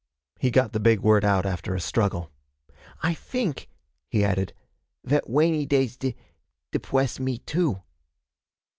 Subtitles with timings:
[0.39, 2.31] He got the big word out after a struggle.
[3.03, 3.69] 'I fink,'
[4.09, 4.51] he added,
[5.03, 6.15] 'vat wainy days de
[6.71, 7.83] depwess me too.'